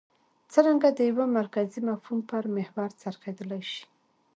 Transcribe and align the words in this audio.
څرنګه 0.51 0.89
د 0.91 0.99
یوه 1.09 1.25
مرکزي 1.39 1.79
مفهوم 1.89 2.19
پر 2.29 2.43
محور 2.55 2.89
څرخېدای 3.01 3.61
شي. 3.71 3.83